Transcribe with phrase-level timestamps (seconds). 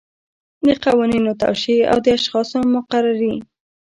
[0.65, 3.35] د قوانینو توشیح او د اشخاصو مقرري.